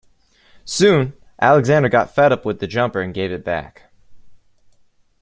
[0.65, 3.91] Soon, Alexander got fed up with the jumper and gave it back.